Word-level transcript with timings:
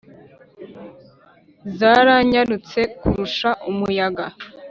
zaranyarutse 1.77 2.79
kurusha 2.99 3.49
umuyaga. 3.69 4.25